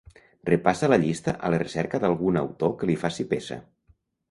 Repassa 0.49 0.89
la 0.91 0.97
llista 1.03 1.35
a 1.35 1.51
la 1.55 1.59
recerca 1.65 2.01
d'algun 2.05 2.41
autor 2.43 2.75
que 2.81 2.91
li 2.93 2.99
faci 3.05 3.29
peça. 3.37 3.63